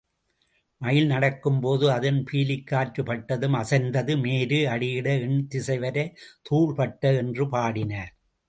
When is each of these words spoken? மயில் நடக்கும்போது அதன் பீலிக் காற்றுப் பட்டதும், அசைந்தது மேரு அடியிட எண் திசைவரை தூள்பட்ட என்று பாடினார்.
மயில் 0.81 1.05
நடக்கும்போது 1.05 1.91
அதன் 1.91 2.23
பீலிக் 2.23 2.65
காற்றுப் 2.67 3.05
பட்டதும், 3.05 3.53
அசைந்தது 3.53 4.17
மேரு 4.17 4.69
அடியிட 4.69 5.19
எண் 5.19 5.47
திசைவரை 5.51 6.05
தூள்பட்ட 6.49 7.15
என்று 7.17 7.49
பாடினார். 7.49 8.11